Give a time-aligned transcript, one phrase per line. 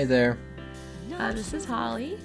[0.00, 0.38] Hey there.
[1.18, 2.16] Uh, this is Holly.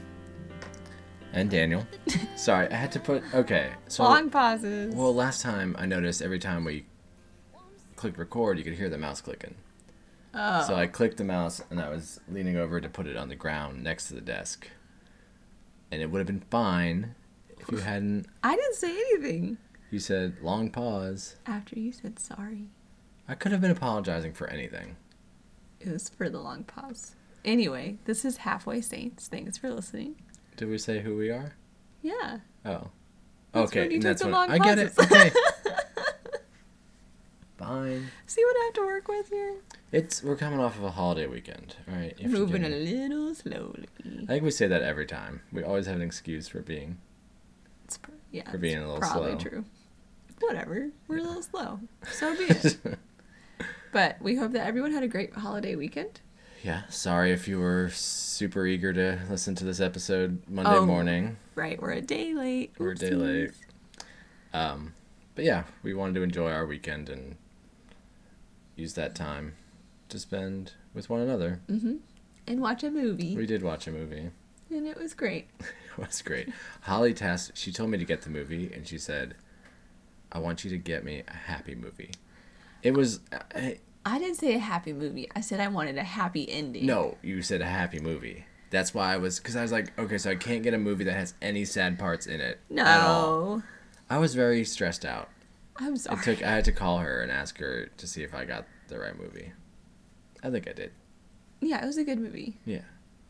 [1.34, 1.86] And Daniel.
[2.38, 3.22] Sorry, I had to put.
[3.34, 3.74] Okay.
[3.90, 4.96] So, Long pauses.
[4.96, 6.86] well, last time I noticed every time we
[7.98, 9.56] clicked record, you could hear the mouse clicking.
[10.34, 10.64] oh.
[10.66, 13.36] So I clicked the mouse and I was leaning over to put it on the
[13.36, 14.70] ground next to the desk.
[15.92, 17.14] And it would have been fine
[17.60, 18.28] if you hadn't.
[18.42, 19.58] I didn't say anything
[19.92, 21.36] You said long pause.
[21.46, 22.70] after you said sorry.
[23.28, 24.96] I could have been apologizing for anything.
[25.82, 27.18] It was for the long pause.
[27.46, 29.28] Anyway, this is Halfway Saints.
[29.28, 30.16] Thanks for listening.
[30.58, 31.54] Did we say who we are?
[32.02, 32.40] Yeah.
[32.66, 32.90] Oh.
[33.52, 34.94] That's okay, when you and took that's long I get it.
[35.00, 35.32] Okay.
[37.58, 38.08] Fine.
[38.26, 39.56] See what I have to work with here?
[39.92, 42.20] It's we're coming off of a holiday weekend, all right?
[42.26, 43.86] Moving a little slowly.
[44.24, 45.42] I think we say that every time.
[45.54, 46.98] We always have an excuse for being.
[47.86, 49.36] It's pr- yeah, For being a little probably slow.
[49.36, 49.66] Probably true.
[50.42, 50.90] Whatever.
[51.08, 51.80] We're a little slow.
[52.12, 52.78] So be it.
[53.94, 56.20] but we hope that everyone had a great holiday weekend.
[56.66, 56.82] Yeah.
[56.90, 60.86] Sorry if you were super eager to listen to this episode Monday Oh.
[60.86, 61.38] morning.
[61.54, 62.74] Right, we're a day late.
[62.80, 63.52] We're a day late.
[64.54, 64.94] Um,
[65.36, 67.36] but yeah, we wanted to enjoy our weekend and
[68.76, 69.56] use that time
[70.10, 71.62] to spend with one another.
[71.70, 71.98] Mm-hmm.
[72.48, 73.36] And watch a movie.
[73.36, 74.32] We did watch a movie.
[74.72, 75.48] and it was great.
[75.98, 76.50] It was great.
[76.82, 77.58] Holly tasked.
[77.58, 79.34] She told me to get the movie, and she said,
[80.30, 82.12] "I want you to get me a happy movie."
[82.84, 83.22] It was
[83.56, 85.28] I, I didn't say a happy movie.
[85.36, 86.86] I said I wanted a happy ending.
[86.86, 87.18] no.
[87.24, 88.46] You said a happy movie.
[88.70, 91.04] That's why I was because I was like, okay, so I can't get a movie
[91.06, 92.84] that has any sad parts in it No.
[92.84, 93.64] at all.
[94.10, 95.30] I was very stressed out.
[95.78, 96.20] I'm sorry.
[96.20, 96.44] It took.
[96.44, 99.18] I had to call her and ask her to see if I got the right
[99.18, 99.52] movie.
[100.44, 100.92] I think I did.
[101.62, 102.58] Yeah, it was a good movie.
[102.66, 102.82] Yeah.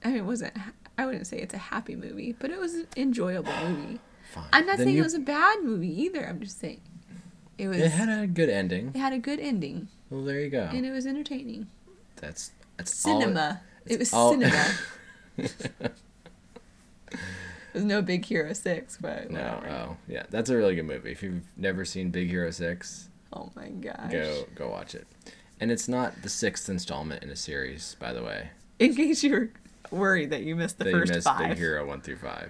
[0.04, 0.54] I mean, it wasn't.
[0.98, 4.00] I wouldn't say it's a happy movie, but it was an enjoyable movie.
[4.34, 4.44] Fine.
[4.52, 6.28] I'm not Then saying you- it was a bad movie either.
[6.28, 6.82] I'm just saying
[7.58, 7.78] it was.
[7.78, 8.90] It had a good ending.
[8.94, 10.70] it had a good ending Well, there you go.
[10.72, 11.68] and it was entertaining.
[12.18, 13.62] That's that's all it- Cinema.
[13.86, 14.72] It, was all- cinema.
[17.74, 19.68] There's no Big Hero Six, but No, whatever.
[19.70, 21.12] oh yeah, that's a really good movie.
[21.12, 24.12] If you've never seen Big Hero Six, Oh my gosh.
[24.12, 25.06] go go watch it.
[25.60, 28.50] And it's not the sixth installment in a series, by the way.
[28.80, 29.50] In case you were
[29.92, 31.50] worried that you missed the They first missed five.
[31.50, 32.50] Big Hero one through five.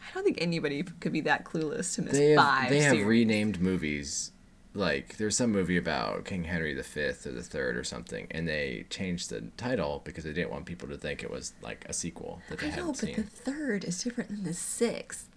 [0.00, 2.70] I don't think anybody could be that clueless to miss They have five.
[2.70, 3.06] they have series.
[3.06, 4.32] renamed movies.
[4.74, 8.48] Like there's some movie about King Henry the Fifth or the Third or something, and
[8.48, 11.92] they changed the title because they didn't want people to think it was like a
[11.92, 13.16] sequel that they I know, but seen.
[13.16, 15.28] the third is different than the sixth.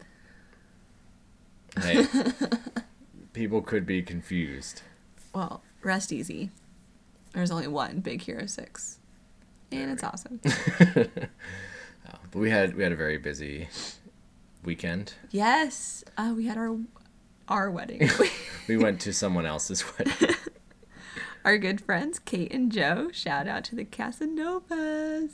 [1.81, 2.07] Hey,
[3.33, 4.81] people could be confused.
[5.33, 6.51] Well, rest easy.
[7.33, 8.99] There's only one Big Hero Six,
[9.71, 10.39] and it's awesome.
[12.07, 13.67] Oh, but we had we had a very busy
[14.63, 15.13] weekend.
[15.31, 16.77] yes, uh, we had our
[17.47, 18.09] our wedding.
[18.67, 20.35] We went to someone else's wedding.
[21.43, 23.09] our good friends Kate and Joe.
[23.11, 25.29] Shout out to the Casanovas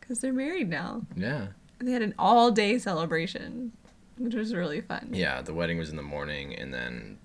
[0.00, 1.02] because they're married now.
[1.16, 1.48] Yeah.
[1.78, 3.72] They had an all day celebration,
[4.18, 5.10] which was really fun.
[5.12, 7.18] Yeah, the wedding was in the morning and then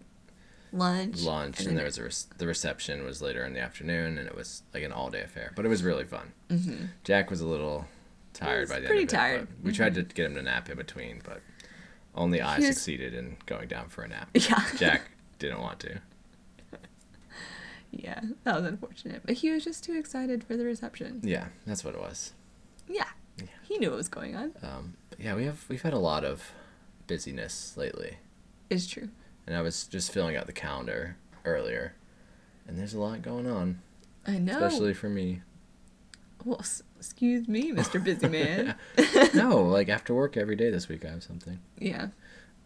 [0.72, 4.17] Lunch, lunch and, then- there was a rec- the reception was later in the afternoon
[4.17, 5.51] and it was like an all-day affair.
[5.56, 6.31] But it was really fun.
[6.50, 6.85] Mm-hmm.
[7.03, 7.85] Jack was a little
[8.33, 9.17] tired by the pretty end of it.
[9.17, 9.47] tired.
[9.63, 11.41] We tried to get him to nap in between, but
[12.16, 14.29] only I was- succeeded in going down for a nap.
[14.35, 14.63] Yeah.
[14.78, 15.01] Jack
[15.40, 16.00] didn't want to.
[17.91, 19.22] Yeah, that was unfortunate.
[19.24, 21.22] But he was just too excited for the reception.
[21.24, 22.34] Yeah, that's what it was.
[22.88, 23.06] Yeah.
[23.38, 23.46] yeah.
[23.62, 24.53] He knew what was going on.
[24.63, 26.51] Um, yeah, we have we've had a lot of
[27.06, 28.18] busyness lately.
[28.69, 29.09] It's true.
[29.45, 31.94] And I was just filling out the calendar earlier.
[32.68, 33.81] And there's a lot going on,
[34.25, 34.53] I know.
[34.63, 35.41] especially for me.
[36.45, 36.63] Well,
[37.03, 38.01] excuse me, Mr.
[38.01, 38.75] Busy Man.
[39.33, 41.59] no, like after work every day this week I have something.
[41.77, 42.07] yeah.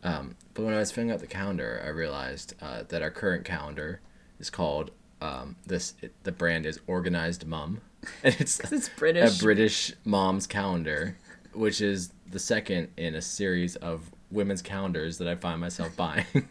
[0.03, 3.45] Um, but when I was filling out the calendar, I realized uh, that our current
[3.45, 3.99] calendar
[4.39, 5.95] is called um, this.
[6.03, 7.81] It, the brand is Organized Mum,
[8.23, 9.39] and it's it's British.
[9.39, 11.17] a British mom's calendar,
[11.53, 16.47] which is the second in a series of women's calendars that I find myself buying.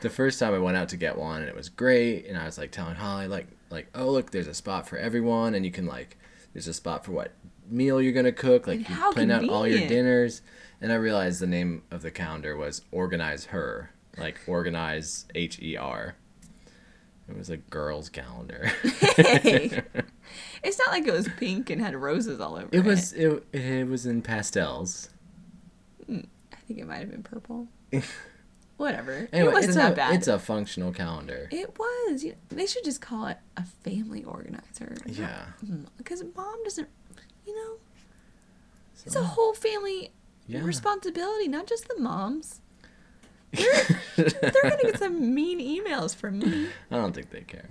[0.00, 2.44] the first time I went out to get one, and it was great, and I
[2.44, 5.70] was like telling Holly like like oh look, there's a spot for everyone, and you
[5.70, 6.18] can like
[6.52, 7.32] there's a spot for what
[7.68, 10.42] meal you're gonna cook, like And you plan out all your dinners.
[10.80, 15.76] And I realized the name of the calendar was Organize Her, like organize H E
[15.76, 16.14] R.
[17.28, 18.72] It was a girl's calendar.
[19.16, 19.82] Hey.
[20.62, 22.74] it's not like it was pink and had roses all over it.
[22.74, 25.10] It was it, it was in pastels.
[26.06, 26.20] Hmm.
[26.52, 27.68] I think it might have been purple.
[28.78, 29.28] Whatever.
[29.32, 30.14] Anyway, it wasn't it's that a bad.
[30.14, 31.48] it's a functional calendar.
[31.52, 32.24] It was.
[32.24, 34.96] You- They should just call it a family organizer.
[35.04, 35.46] Yeah.
[35.64, 36.88] Mm, because mom doesn't,
[37.46, 37.76] you know,
[39.04, 40.12] it's a whole family
[40.46, 40.62] Yeah.
[40.64, 42.60] responsibility, not just the moms.
[43.52, 46.68] They're they're gonna get some mean emails from me.
[46.90, 47.68] I don't think they care.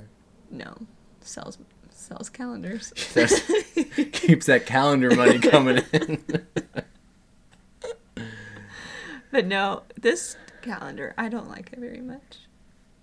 [0.51, 0.75] No,
[1.21, 1.57] sells
[1.91, 2.91] Sells calendars.
[4.13, 6.23] Keeps that calendar money coming in.
[9.31, 10.35] but no, this
[10.67, 12.39] calendar, I don't like it very much.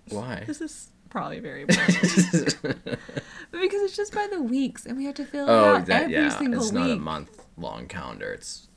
[0.09, 0.43] Why?
[0.45, 2.71] This is probably very because
[3.51, 6.15] it's just by the weeks and we have to fill it oh, out that every
[6.15, 6.29] yeah.
[6.29, 6.81] single It's week.
[6.81, 8.33] not a month long calendar.
[8.33, 8.67] It's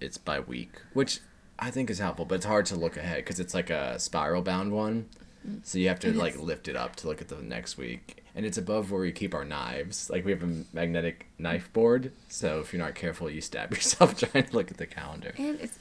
[0.00, 1.20] it's by week, which
[1.58, 4.42] I think is helpful, but it's hard to look ahead because it's like a spiral
[4.42, 5.08] bound one.
[5.46, 5.60] Mm.
[5.64, 8.44] So you have to like lift it up to look at the next week, and
[8.44, 10.10] it's above where we keep our knives.
[10.10, 14.18] Like we have a magnetic knife board, so if you're not careful, you stab yourself
[14.18, 15.32] trying to look at the calendar.
[15.38, 15.78] And it's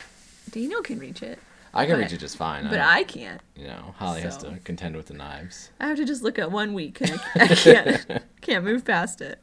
[0.51, 1.39] Daniel can reach it,
[1.73, 2.69] I can But- reach it just fine.
[2.69, 3.41] but I, I can't.
[3.55, 5.71] you know, Holly has to contend with the knives.
[5.79, 9.21] I have to just look at one week and I, I can't can't move past
[9.21, 9.39] it.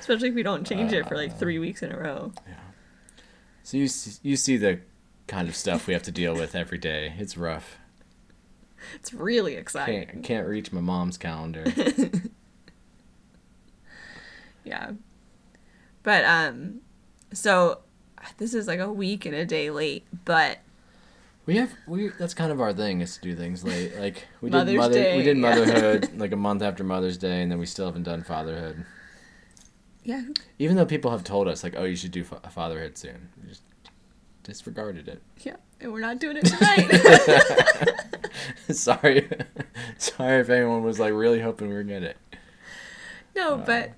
[0.00, 2.32] Especially if we don't change it for like three weeks in a row.
[2.46, 2.54] Yeah.
[3.62, 4.80] So you see, you see the
[5.28, 7.14] kind of stuff we have to deal with every day.
[7.18, 7.76] It's rough.
[8.96, 10.08] It's really exciting.
[10.08, 11.64] Can't can't reach my mom's calendar.
[14.64, 14.92] Yeah.
[16.02, 16.80] But um
[17.32, 17.80] so
[18.38, 20.58] this is like a week and a day late, but
[21.50, 23.98] We have we that's kind of our thing is to do things late.
[23.98, 27.50] Like we did mother Day, we did motherhood like a month after Mother's Day, and
[27.50, 28.84] then we still haven't done fatherhood.
[30.04, 30.22] yeah,
[30.60, 33.48] Even though people have told us like, oh, you should do fa- fatherhood soon, we
[33.48, 33.62] just
[34.44, 35.20] disregarded it.
[35.40, 36.88] yeah, and we're not doing it tonight.
[38.70, 39.28] sorry,
[39.98, 42.16] sorry if anyone was like really hoping we were gonna get it.
[43.34, 43.90] no, uh, but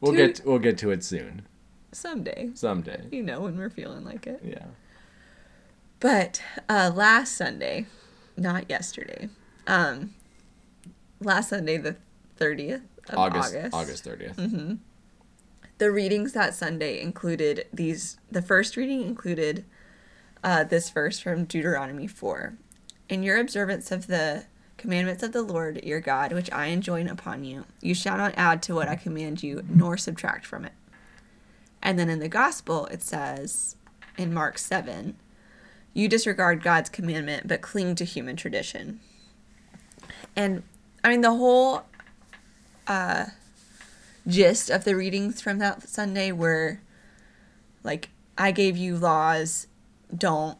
[0.00, 1.42] We'll Two- get we'll get to it soon,
[1.92, 3.02] someday, someday.
[3.12, 4.40] you know, when we're feeling like it.
[4.42, 4.64] Yeah.
[6.00, 7.86] But uh last Sunday,
[8.36, 9.28] not yesterday.
[9.66, 10.14] Um
[11.20, 11.96] last Sunday the
[12.38, 13.74] 30th of August August.
[13.74, 14.78] August 30th.
[15.78, 18.18] the readings that Sunday included these.
[18.30, 19.64] The first reading included
[20.44, 22.54] uh, this verse from Deuteronomy 4.
[23.08, 24.44] In your observance of the
[24.76, 28.62] commandments of the Lord your God, which I enjoin upon you, you shall not add
[28.64, 30.72] to what I command you, nor subtract from it.
[31.82, 33.76] And then in the gospel, it says
[34.16, 35.16] in Mark 7,
[35.94, 39.00] you disregard God's commandment, but cling to human tradition.
[40.36, 40.62] And
[41.02, 41.84] I mean, the whole
[42.86, 43.26] uh,
[44.26, 46.80] gist of the readings from that Sunday were
[47.82, 49.66] like, I gave you laws,
[50.16, 50.58] don't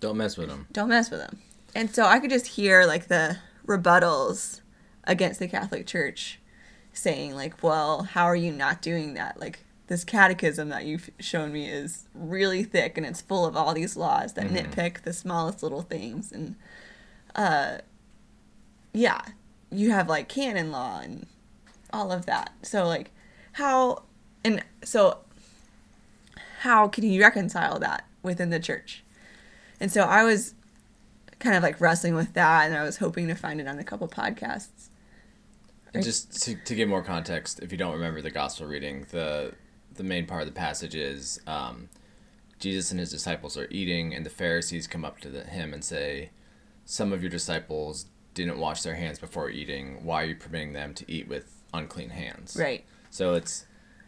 [0.00, 0.66] Don't mess with them.
[0.72, 1.38] don't mess with them.
[1.74, 4.60] And so I could just hear like the rebuttals
[5.04, 6.38] against the Catholic Church
[6.92, 9.40] saying like, "Well, how are you not doing that?
[9.40, 13.74] Like this catechism that you've shown me is really thick and it's full of all
[13.74, 16.54] these laws that nitpick the smallest little things and
[17.34, 17.78] uh
[18.92, 19.20] yeah,
[19.70, 21.26] you have like canon law and
[21.92, 22.52] all of that.
[22.62, 23.10] So like
[23.52, 24.02] how
[24.44, 25.18] and so
[26.60, 29.02] how can you reconcile that within the church?
[29.80, 30.54] And so I was
[31.38, 33.84] kind of like wrestling with that and I was hoping to find it on a
[33.84, 34.88] couple podcasts.
[35.94, 39.52] And just to, to give more context, if you don't remember the gospel reading, the
[40.02, 41.88] the main part of the passage is um,
[42.58, 45.84] Jesus and his disciples are eating, and the Pharisees come up to the, him and
[45.84, 46.30] say,
[46.84, 50.04] "Some of your disciples didn't wash their hands before eating.
[50.04, 52.84] Why are you permitting them to eat with unclean hands?" Right.
[53.10, 53.66] So it's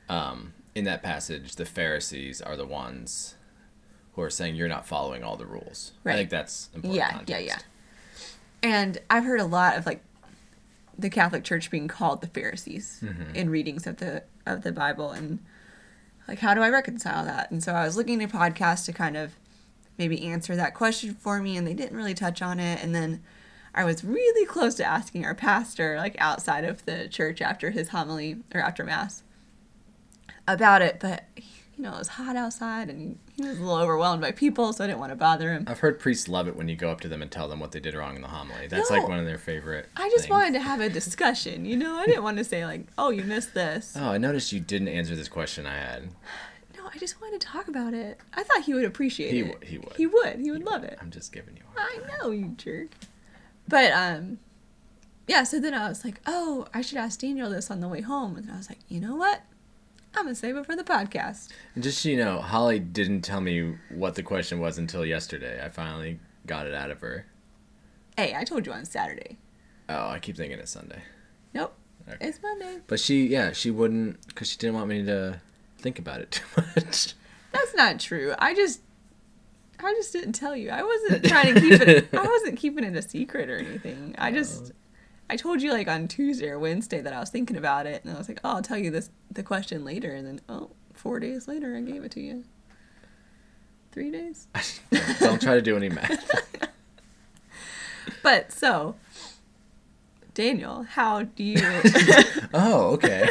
[0.08, 3.36] um, in that passage, the Pharisees are the ones
[4.14, 5.92] who are saying you're not following all the rules.
[6.02, 6.14] Right.
[6.14, 6.94] I think that's important.
[6.96, 7.30] Yeah, context.
[7.30, 7.58] yeah, yeah.
[8.62, 10.02] And I've heard a lot of like
[10.98, 13.34] the Catholic Church being called the Pharisees Mm-hmm.
[13.36, 15.38] in readings of the of the Bible and
[16.28, 17.50] like how do I reconcile that?
[17.50, 19.32] And so I was looking at podcasts to kind of
[19.98, 23.22] maybe answer that question for me and they didn't really touch on it and then
[23.74, 27.88] I was really close to asking our pastor like outside of the church after his
[27.88, 29.22] homily or after mass
[30.46, 31.24] about it but
[31.76, 34.72] you know it was hot outside and he, he was a little overwhelmed by people
[34.72, 35.64] so I didn't want to bother him.
[35.66, 37.72] I've heard priests love it when you go up to them and tell them what
[37.72, 38.66] they did wrong in the homily.
[38.68, 39.88] That's like one of their favorite.
[39.96, 40.30] I just things.
[40.30, 41.96] wanted to have a discussion, you know?
[41.96, 43.94] I didn't want to say, like, oh, you missed this.
[43.98, 46.04] Oh, I noticed you didn't answer this question I had.
[46.76, 48.18] No, I just wanted to talk about it.
[48.34, 49.48] I thought he would appreciate He it.
[49.58, 49.92] would- he would.
[49.96, 50.40] He would.
[50.40, 50.96] He would love it.
[51.00, 51.62] I'm just giving you.
[51.76, 52.90] I know, you jerk.
[53.66, 54.38] But, um,
[55.26, 58.02] yeah, so then I was like, oh, I should ask Daniel this on the way
[58.02, 58.36] home.
[58.36, 59.42] And I was like, you know what?
[60.16, 61.48] I'm to save it for the podcast.
[61.74, 65.60] And just so you know, Holly didn't tell me what the question was until yesterday.
[65.64, 67.26] I finally got it out of her.
[68.16, 69.38] Hey, I told you on Saturday.
[69.88, 71.02] Oh, I keep thinking it's Sunday.
[71.52, 71.74] Nope.
[72.08, 72.28] Okay.
[72.28, 72.78] It's Monday.
[72.86, 75.40] But she, yeah, she wouldn't, because she didn't want me to
[75.78, 77.14] think about it too much.
[77.52, 78.34] That's not true.
[78.38, 78.80] I just.
[79.82, 80.70] I just didn't tell you.
[80.70, 82.08] I wasn't trying to keep it.
[82.14, 84.14] I wasn't keeping it a secret or anything.
[84.16, 84.72] I just,
[85.30, 88.14] I told you like on Tuesday or Wednesday that I was thinking about it, and
[88.14, 91.18] I was like, "Oh, I'll tell you this the question later." And then, oh, four
[91.20, 92.44] days later, I gave it to you.
[93.92, 94.48] Three days.
[95.20, 96.30] Don't try to do any math.
[98.22, 98.96] But so,
[100.34, 101.60] Daniel, how do you?
[102.54, 103.28] Oh, okay.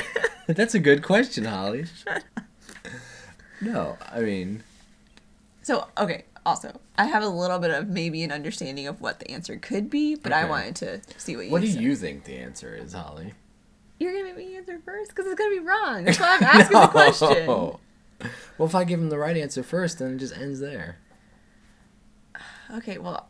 [0.48, 1.86] That's a good question, Holly.
[3.62, 4.64] No, I mean,
[5.64, 9.32] So, okay, also, I have a little bit of maybe an understanding of what the
[9.32, 11.82] answer could be, but I wanted to see what you what do said.
[11.82, 13.34] you think the answer is, Holly?
[14.00, 16.04] You're going to make me answer first because it's going to be wrong.
[16.04, 17.46] That's why I'm asking the question.
[17.48, 17.80] No.
[18.58, 20.98] Well, if I give him the right answer first, then it just ends there.
[22.76, 23.30] Okay, well.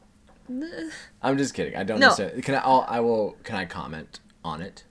[1.22, 1.76] I'm just kidding.
[1.76, 2.08] I don't No.
[2.08, 2.42] necessarily.
[2.42, 2.60] Can I?
[2.60, 3.38] I'll, I will.
[3.44, 4.84] Can I comment on it?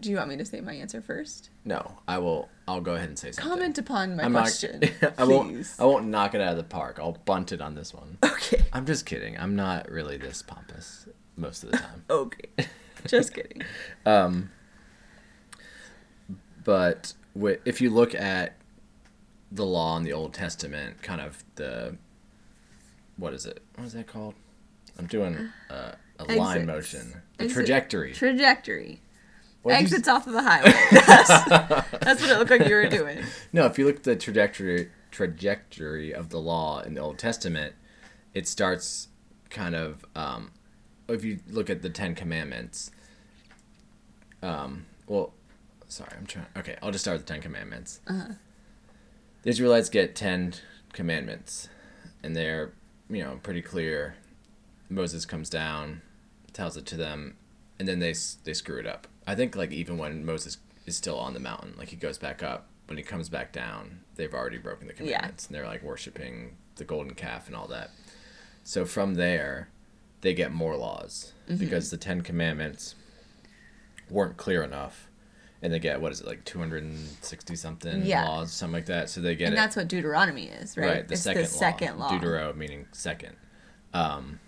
[0.00, 1.50] Do you want me to say my answer first?
[1.64, 2.48] No, I will.
[2.66, 3.50] I'll go ahead and say something.
[3.50, 4.80] Comment upon my I'm question.
[5.02, 5.14] not.
[5.18, 5.66] I won't.
[5.78, 6.98] I won't knock it out of the park.
[7.00, 8.18] I'll bunt it on this one.
[8.24, 8.64] Okay.
[8.72, 9.38] I'm just kidding.
[9.38, 12.04] I'm not really this pompous most of the time.
[12.10, 12.48] Okay.
[13.06, 13.62] Just kidding.
[14.06, 14.50] Um,
[16.64, 17.14] but
[17.64, 18.56] if you look at
[19.52, 21.96] the law in the Old Testament, kind of the
[23.16, 23.62] what is it?
[23.76, 24.34] What is that called?
[24.98, 28.12] I'm doing uh, a line motion, a Exit- trajectory.
[28.12, 29.00] Trajectory.
[29.62, 30.72] What Exits off of the highway.
[30.90, 31.28] That's,
[32.00, 33.18] that's what it looked like you were doing.
[33.52, 37.74] No, if you look at the trajectory trajectory of the law in the Old Testament,
[38.32, 39.08] it starts
[39.50, 40.52] kind of um,
[41.08, 42.90] if you look at the Ten Commandments.
[44.42, 45.34] Um, well,
[45.88, 46.46] sorry, I'm trying.
[46.56, 48.00] Okay, I'll just start with the Ten Commandments.
[48.06, 48.32] Uh-huh.
[49.42, 50.54] The Israelites get ten
[50.92, 51.68] commandments,
[52.22, 52.72] and they're
[53.08, 54.14] you know pretty clear.
[54.88, 56.02] Moses comes down,
[56.52, 57.36] tells it to them,
[57.78, 58.14] and then they
[58.44, 59.06] they screw it up.
[59.30, 62.42] I think like even when Moses is still on the mountain, like he goes back
[62.42, 64.98] up, when he comes back down, they've already broken the Yeah.
[64.98, 67.90] commandments, and they're like worshiping the golden calf and all that.
[68.64, 69.68] So from there,
[70.22, 71.58] they get more laws Mm-hmm.
[71.58, 72.96] because the Ten Commandments
[74.08, 75.08] weren't clear enough,
[75.62, 78.24] and they get what is it like two hundred and sixty something Yeah.
[78.26, 79.08] laws, something like that.
[79.10, 81.06] So they get And it that's what Deuteronomy is, right?
[81.06, 82.10] the it's second the second law.
[82.10, 83.36] Deutero meaning second.
[83.94, 84.40] Um,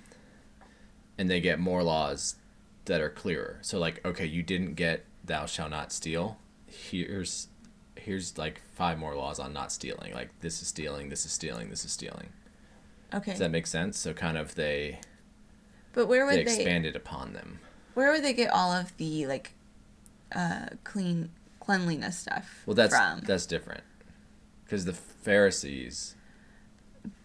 [1.19, 2.35] and they get more laws
[2.87, 3.59] that are clearer.
[3.63, 6.39] So like, okay, you didn't get thou shall not steal.
[6.67, 7.49] Here's
[7.97, 10.13] here's like five more laws on not stealing.
[10.15, 12.29] Like this is stealing, this is stealing, this is stealing.
[13.15, 13.33] Okay.
[13.33, 13.99] Does that make sense?
[13.99, 15.01] So kind of they
[15.93, 17.61] but where would they, expanded upon them.
[17.95, 19.53] where would they get all of the like
[20.35, 23.21] uh clean cleanliness stuff Well, that's from?
[23.21, 23.85] that's different.
[24.65, 26.17] Because the Pharisees,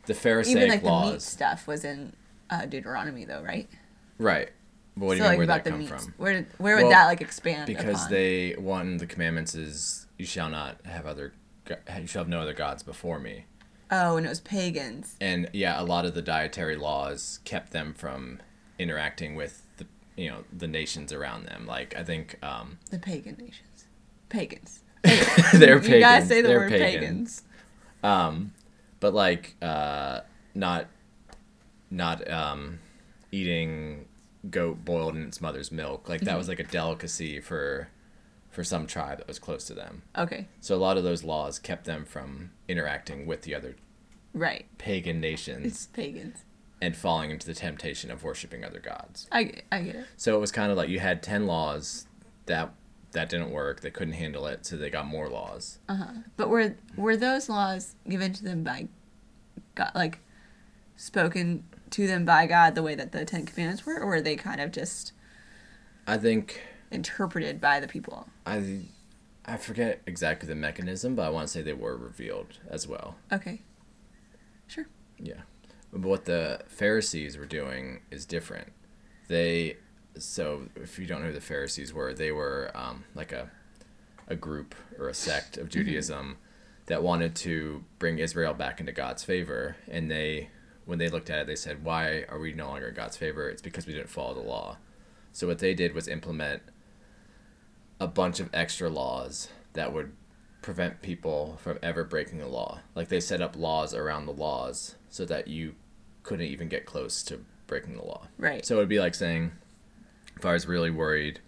[0.05, 2.13] the Pharisaic Even like the meat stuff was in
[2.49, 3.69] uh, Deuteronomy though, right?
[4.19, 4.49] right?
[5.00, 5.48] What do so you like mean?
[5.48, 5.92] Where about that come meats.
[6.06, 6.13] from?
[6.18, 8.12] Where where would Well, that like expand because upon?
[8.12, 11.34] they one of the commandments is you shall not have other
[12.00, 13.46] you shall have no other gods before me
[13.92, 15.16] Oh, and it was pagans.
[15.22, 18.39] and yeah a lot of the dietary laws kept them from
[18.80, 19.86] interacting with the
[20.16, 23.86] you know the nations around them like i think um The pagan nations.
[24.30, 24.82] Pagans.
[25.54, 27.00] they're You guys say the they're word pagan.
[27.01, 27.44] pagans.
[28.04, 28.54] um
[29.00, 30.22] but like uh
[30.56, 30.88] not
[31.92, 32.80] not um
[33.32, 34.06] eating
[34.51, 36.38] goat boiled in its mother's milk like that Mm-hmm.
[36.38, 37.89] was like a delicacy for
[38.50, 40.48] for some tribe that was close to them Okay.
[40.62, 43.75] So a lot of those laws kept them from interacting with the other
[44.34, 44.66] Right.
[44.77, 46.44] pagan nations It's pagans.
[46.82, 49.27] and falling into the temptation of worshiping other gods.
[49.32, 50.06] I get, I get it.
[50.16, 52.08] So it was kind of like you had 10 laws
[52.46, 52.72] that
[53.13, 53.82] that didn't work.
[53.82, 55.80] They couldn't handle it, so they got more laws.
[55.89, 56.12] Uh-huh.
[56.36, 58.89] But were were those laws given to them by
[59.75, 60.20] God, like
[60.96, 64.36] spoken to them by God the way that the Ten Commandments were, or were they
[64.36, 65.13] kind of just
[66.06, 68.27] I think interpreted by the people?
[68.46, 68.86] I
[69.46, 73.15] I forget exactly the mechanism, but I want to say they were revealed as well.
[73.32, 73.62] Okay.
[74.67, 74.88] Sure.
[75.17, 75.41] Yeah.
[75.91, 78.74] But what the Pharisees were doing is different.
[79.27, 79.77] They
[80.17, 83.51] so if you don't know who the Pharisees were, they were um, like a
[84.27, 86.38] a group or a sect of Judaism
[86.88, 90.50] that wanted to bring Israel back into God's favor and they
[90.88, 93.48] when they looked at it they said, "Why are we no longer in God's favor?
[93.50, 94.77] It's because we didn't follow the law."
[95.32, 96.63] So what they did was implement
[98.00, 100.13] a bunch of extra laws that would
[100.62, 102.79] prevent people from ever breaking the law.
[102.96, 105.75] Like they set up laws around the laws so that you
[106.24, 108.27] couldn't even get close to breaking the law.
[108.38, 108.65] Right.
[108.65, 109.51] So it would be like saying,
[110.36, 111.39] if I was really worried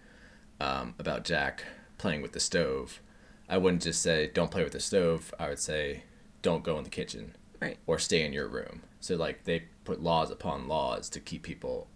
[0.60, 1.64] um, about Jack
[1.98, 3.02] playing with the stove,
[3.48, 5.34] I wouldn't just say, don't play with the stove.
[5.40, 6.04] I would say,
[6.42, 7.78] don't go in the kitchen Right.
[7.88, 8.82] or stay in your room.
[9.02, 11.88] So like they put laws upon laws to keep people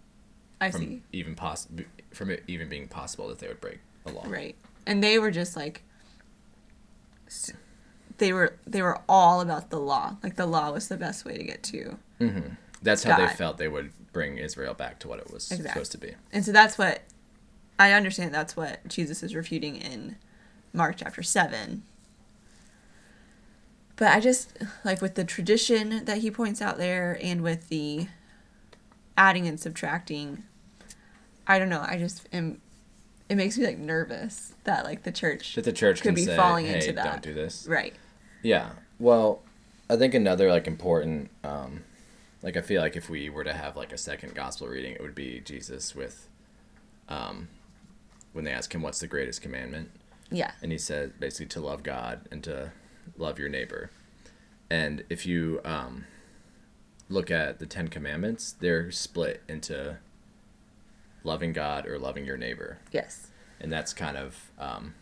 [0.60, 1.02] I from see.
[1.12, 1.68] even poss-
[2.12, 4.24] from it even being possible that they would break a law.
[4.26, 4.56] Right.
[4.86, 5.82] And they were just like
[8.18, 10.16] they were they were all about the law.
[10.22, 11.98] Like the law was the best way to get to.
[12.20, 12.54] Mm-hmm.
[12.82, 15.68] That's how they felt they would bring Israel back to what it was Exactly.
[15.68, 16.12] supposed to be.
[16.32, 17.02] And so that's what
[17.78, 20.16] I understand that's what Jesus is refuting in
[20.72, 21.82] Mark chapter 7.
[23.96, 28.08] But I just like with the tradition that he points out there and with the
[29.16, 30.42] adding and subtracting
[31.46, 32.60] I don't know, I just am
[33.28, 36.36] it makes me like nervous that like the church That the church could be say,
[36.36, 37.04] falling "Hey, into that.
[37.04, 37.94] don't do this." right.
[38.42, 38.70] Yeah.
[38.98, 39.42] Well,
[39.88, 41.84] I think another like important, um,
[42.42, 45.00] like I feel like if we were to have like a second gospel reading, it
[45.02, 46.28] would be Jesus with,
[47.08, 47.48] um,
[48.32, 49.90] when they ask him what's the greatest commandment,
[50.30, 50.52] Yeah.
[50.62, 52.72] and he said basically to love God and to
[53.16, 53.90] love your neighbor.
[54.70, 56.04] And if you um,
[57.08, 59.98] look at the Ten Commandments, they're split into
[61.22, 63.28] loving God or loving your neighbor Yes.
[63.60, 64.94] and that's kind of um,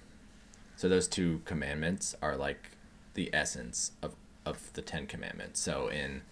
[0.77, 2.71] so those two commandments are like
[3.15, 5.61] the essence of of the Ten Commandments.
[5.61, 6.23] So in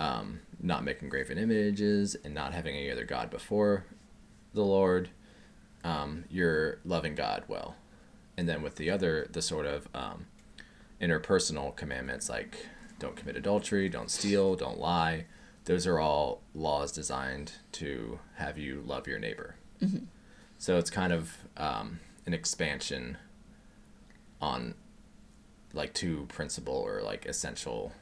[0.00, 3.84] um, not making graven images and not having any other god before
[4.54, 5.10] the Lord,
[5.84, 7.76] um, you're loving God well,
[8.36, 10.26] and then with the other the sort of um,
[11.00, 12.66] interpersonal commandments like
[12.98, 15.26] don't commit adultery, don't steal, don't lie.
[15.64, 19.56] Those are all laws designed to have you love your neighbor.
[20.58, 23.18] So it's kind of um, an expansion
[24.40, 24.74] on
[25.74, 27.92] like two principal or like essential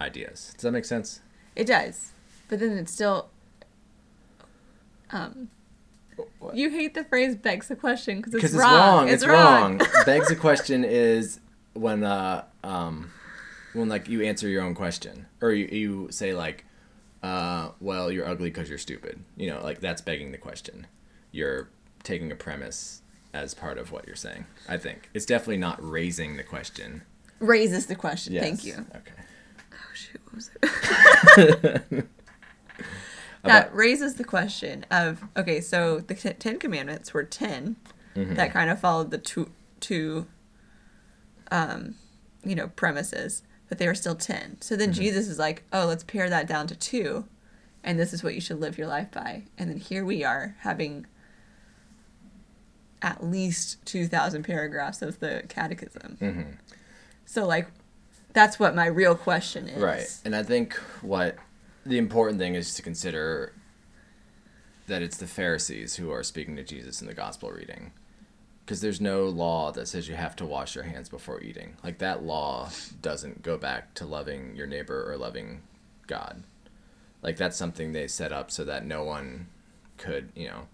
[0.00, 0.52] ideas.
[0.54, 1.20] Does that make sense?
[1.54, 2.10] It does.
[2.48, 3.28] But then it's still
[5.10, 5.50] um
[6.38, 6.56] What?
[6.56, 8.72] you hate the phrase begs the question because it's, it's wrong.
[8.72, 9.08] wrong.
[9.08, 9.80] It's, It's wrong.
[10.06, 11.38] Begs the question is
[11.74, 13.10] when uh um
[13.72, 16.64] when like you answer your own question or you, you say like
[17.22, 19.20] uh well you're ugly because you're stupid.
[19.36, 20.86] You know like that's begging the question.
[21.32, 21.68] You're
[22.02, 23.02] taking a premise
[23.32, 24.46] as part of what you're saying.
[24.68, 27.02] I think it's definitely not raising the question.
[27.40, 28.38] Raises the question.
[28.38, 28.74] Thank you.
[28.94, 29.22] Okay.
[29.72, 32.06] Oh shoot, what was it?
[33.42, 37.76] that About- raises the question of okay, so the t- Ten Commandments were 10
[38.14, 38.34] Mm-hmm.
[38.34, 39.50] that kind of followed the two
[39.80, 40.26] two,
[41.50, 41.96] um,
[42.44, 44.60] you know, premises, but they were still ten.
[44.60, 44.80] So Mm-hmm.
[44.80, 47.26] then Jesus is like, oh, let's pare that down to two,
[47.82, 49.44] and this is what you should live your life by.
[49.58, 51.06] And then here we are having
[53.02, 56.18] at least two thousand paragraphs of the Catechism.
[56.20, 56.50] Mm-hmm.
[57.26, 57.68] So like,
[58.32, 59.82] that's what my real question is.
[59.82, 60.20] Right.
[60.24, 61.36] And I think what
[61.86, 63.52] the important thing is to consider
[64.86, 67.92] that it's the Pharisees who are speaking to Jesus in the gospel reading.
[68.64, 71.76] Because there's no law that says you have to wash your hands before eating.
[71.84, 72.70] Like that law
[73.02, 75.60] doesn't go back to loving your neighbor or loving
[76.06, 76.42] God.
[77.22, 79.48] Like that's something they set up so that no one
[79.98, 80.68] could, you know,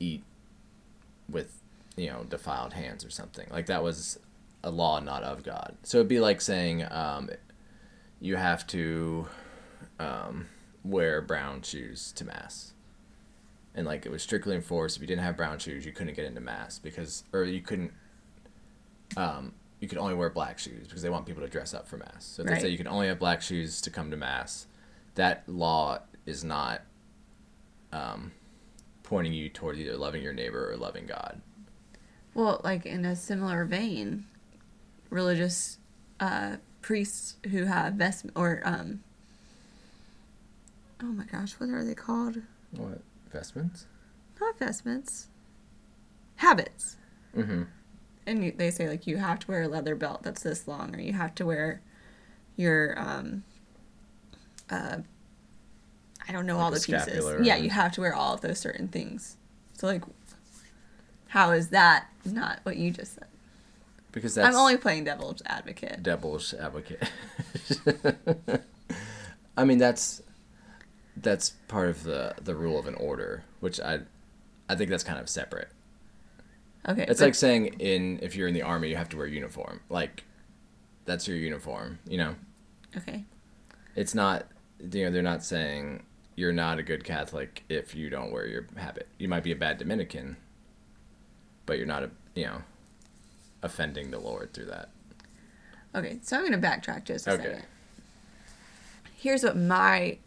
[0.00, 0.24] eat
[1.28, 1.60] with,
[1.96, 3.46] you know, defiled hands or something.
[3.50, 4.18] Like that was
[4.64, 5.76] a law not of God.
[5.82, 7.30] So it'd be like saying um,
[8.20, 9.26] you have to
[9.98, 10.46] um,
[10.84, 12.72] wear brown shoes to mass.
[13.74, 14.96] And like it was strictly enforced.
[14.96, 17.92] If you didn't have brown shoes, you couldn't get into mass because, or you couldn't.
[19.16, 21.96] Um, you could only wear black shoes because they want people to dress up for
[21.96, 22.24] mass.
[22.24, 24.66] So if they say you can only have black shoes to come to mass,
[25.16, 26.82] that law is not
[27.92, 28.30] um,
[29.02, 31.40] pointing you toward either loving your neighbor or loving God.
[32.32, 34.26] Well, like in a similar vein,
[35.10, 35.78] religious
[36.20, 39.02] uh, priests who have vest or um.
[41.02, 42.36] Oh my gosh, what are they called?
[42.70, 43.86] What vestments?
[44.40, 45.28] Not vestments.
[46.36, 46.96] Habits.
[47.36, 47.62] Mm-hmm.
[48.26, 50.94] And you, they say like you have to wear a leather belt that's this long,
[50.94, 51.82] or you have to wear
[52.56, 53.44] your um.
[54.70, 54.98] Uh,
[56.28, 57.24] I don't know all the pieces.
[57.44, 59.36] Yeah, you have to wear all of those certain things.
[59.74, 60.02] So like,
[61.28, 63.26] how is that not what you just said?
[64.12, 66.02] Because that's I'm only playing devil's advocate.
[66.02, 67.02] devil's advocate.
[69.56, 70.22] I mean that's
[71.16, 74.00] that's part of the the rule of an order, which I
[74.68, 75.68] I think that's kind of separate.
[76.88, 77.02] Okay.
[77.08, 79.80] It's but- like saying in if you're in the army you have to wear uniform.
[79.88, 80.24] Like
[81.04, 82.34] that's your uniform, you know.
[82.96, 83.24] okay.
[83.94, 84.46] It's not
[84.80, 86.02] you know they're not saying
[86.34, 89.06] you're not a good Catholic if you don't wear your habit.
[89.18, 90.36] You might be a bad Dominican,
[91.66, 92.62] but you're not a you know
[93.62, 94.88] offending the Lord through that.
[95.94, 96.18] Okay.
[96.22, 97.42] So I'm gonna backtrack just a Okay.
[97.44, 97.62] second.
[99.14, 100.18] Here's what my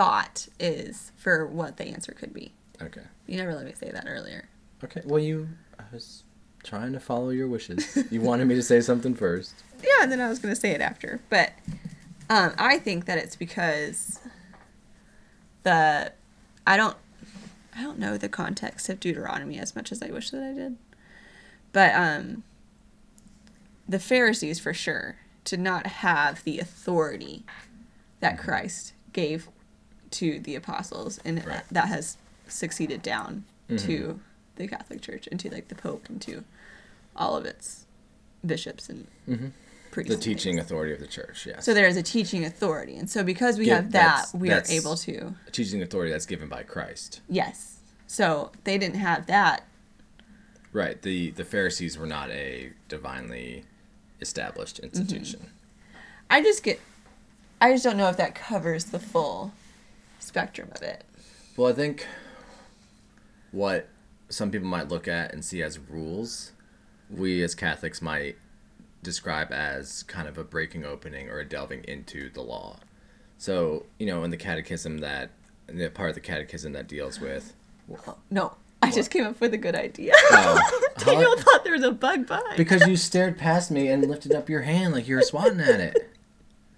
[0.00, 2.52] thought is for what the answer could be.
[2.80, 3.02] Okay.
[3.26, 4.48] You never let me say that earlier.
[4.82, 5.02] Okay.
[5.04, 5.50] Well, you.
[5.78, 6.22] I was
[6.62, 7.98] trying to follow your wishes.
[8.10, 9.54] You wanted me to say something first.
[9.82, 11.52] Yeah, and then I was gonna say it after, but
[12.28, 14.20] um, I think that it's because
[15.62, 16.12] the
[16.66, 16.98] I don't
[17.74, 20.76] I don't know the context of Deuteronomy as much as I wish that I did,
[21.72, 22.42] but um,
[23.88, 27.44] the Pharisees for sure did not have the authority
[28.20, 29.48] that Christ gave
[30.12, 31.62] to the apostles, and Right.
[31.70, 32.16] that has
[32.48, 33.44] succeeded down
[33.78, 34.20] to
[34.56, 36.42] the Catholic Church and to like the Pope and to
[37.14, 37.86] all of its
[38.44, 39.52] bishops and Mhm.
[39.92, 40.12] priests.
[40.14, 40.66] The teaching things.
[40.66, 41.46] authority of the church.
[41.46, 41.64] Yes.
[41.64, 44.62] So there is a teaching authority, and so because we Yeah, have that, we are
[44.68, 47.20] able to a teaching authority that's given by Christ.
[47.28, 47.76] yes.
[48.08, 49.64] So they didn't have that.
[50.72, 51.00] Right.
[51.00, 53.64] The the Pharisees were not a divinely
[54.20, 55.50] established institution.
[56.28, 56.80] I just get,
[57.60, 59.52] I just don't know if that covers the full
[60.20, 61.04] spectrum of it.
[61.56, 62.06] Well, I think
[63.52, 63.88] what
[64.28, 66.52] some people might look at and see as rules,
[67.10, 68.36] we as Catholics might
[69.02, 72.76] describe as kind of a breaking opening or a delving into the law.
[73.38, 75.30] So, you know, in the catechism that
[75.66, 77.54] the part of the catechism that deals with
[78.06, 80.12] Oh, no, I just came up with a good idea.
[80.16, 80.88] Oh.
[80.98, 82.56] Daniel How- thought there was a bug behind.
[82.56, 85.80] because you stared past me and lifted up your hand like you were swatting at
[85.80, 85.96] it.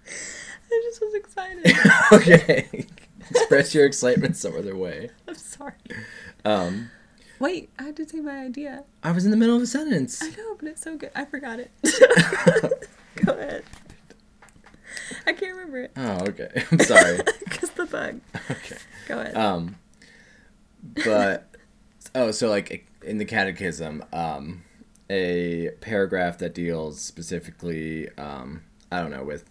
[0.07, 1.75] I just was excited.
[2.11, 2.87] okay.
[3.29, 5.09] Express your excitement some other way.
[5.27, 5.73] I'm sorry.
[6.45, 6.89] Um,
[7.39, 8.83] Wait, I had to say my idea.
[9.03, 10.21] I was in the middle of a sentence.
[10.21, 11.11] I know, but it's so good.
[11.15, 11.71] I forgot it.
[13.25, 13.63] Go ahead.
[15.25, 15.91] I can't remember it.
[15.95, 16.49] Oh, okay.
[16.71, 17.19] I'm sorry.
[17.43, 18.21] Because the bug.
[18.49, 18.77] Okay.
[19.07, 19.35] Go ahead.
[19.35, 19.75] Um,
[21.03, 21.49] but
[22.15, 24.63] oh, so like in the catechism, um,
[25.09, 29.45] a paragraph that deals specifically, um, I don't know, with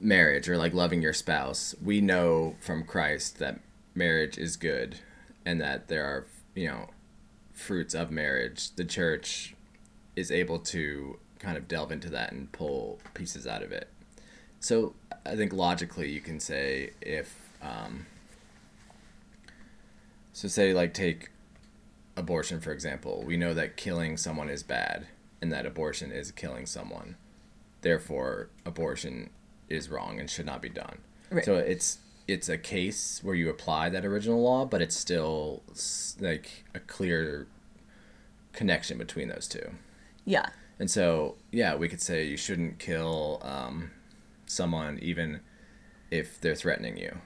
[0.00, 1.74] marriage or like loving your spouse.
[1.82, 3.60] We know from Christ that
[3.94, 4.98] marriage is good,
[5.44, 6.90] and that there are you know
[7.52, 8.74] fruits of marriage.
[8.74, 9.54] The church
[10.14, 13.88] is able to kind of delve into that and pull pieces out of it.
[14.60, 18.06] So I think logically you can say if um,
[20.32, 21.30] so say like take
[22.16, 23.22] abortion for example.
[23.26, 25.06] We know that killing someone is bad
[25.40, 27.16] and that abortion is killing someone.
[27.82, 29.30] Therefore, abortion
[29.68, 30.98] is wrong and should not be done.
[31.30, 31.44] Right.
[31.44, 31.98] So it's
[32.28, 35.62] it's a case where you apply that original law, but it's still
[36.20, 37.46] like a clear
[38.52, 39.70] connection between those two.
[40.24, 40.46] yeah.
[40.78, 43.92] And so, yeah, we could say you shouldn't kill um,
[44.44, 45.40] someone even
[46.10, 47.16] if they're threatening you.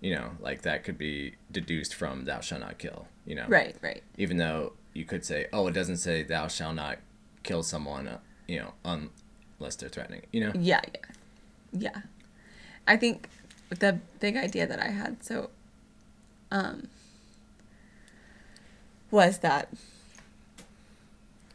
[0.00, 3.76] You know, like that could be deduced from "thou shalt not kill." You know, Right,
[3.82, 4.02] right.
[4.16, 6.98] Even though you could say, "Oh, it doesn't say thou shalt not
[7.44, 9.10] kill someone," uh, you know, un-
[9.60, 10.22] unless they're threatening.
[10.32, 11.00] You know, Yeah, yeah.
[11.72, 12.02] Yeah.
[12.86, 13.28] I think
[13.70, 15.50] the big idea that I had, so,
[16.50, 16.88] um,
[19.10, 19.68] was that,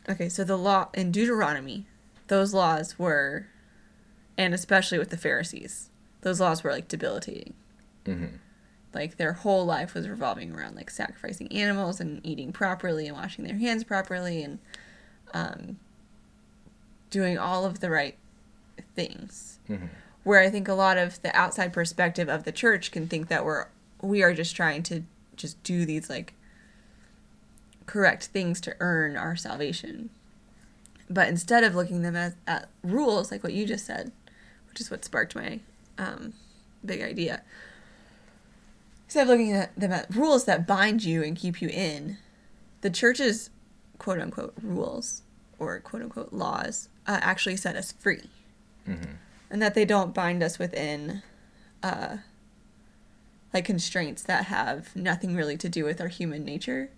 [0.10, 1.86] okay, so the law in Deuteronomy,
[2.28, 3.48] those laws were,
[4.38, 5.90] and especially with the Pharisees,
[6.22, 7.54] those laws were like debilitating.
[8.06, 8.40] Mhm.
[8.94, 13.44] Like their whole life was revolving around like sacrificing animals and eating properly and washing
[13.44, 14.60] their hands properly and
[15.34, 15.80] um,
[17.10, 18.18] doing all of the right
[18.96, 19.60] things.
[19.68, 19.90] Mhm.
[20.24, 23.44] Where I think a lot of the outside perspective of the church can think that
[23.46, 23.68] we're
[24.02, 25.04] we are just trying to
[25.36, 26.34] just do these like
[27.86, 30.10] correct things to earn our salvation.
[31.10, 34.12] But instead of looking them as at rules, like what you just said,
[34.70, 35.60] which is what sparked my
[35.98, 36.34] um,
[36.86, 37.42] big idea,
[39.06, 42.18] instead of looking at them at rules that bind you and keep you in,
[42.82, 43.50] the church's
[43.98, 45.22] quote unquote rules
[45.60, 48.30] or quote unquote laws uh, actually set us free.
[48.88, 49.18] Mhm.
[49.54, 51.22] And that they don't bind us within
[51.84, 52.18] uh,
[53.54, 56.90] like constraints that have nothing really to do with our human nature.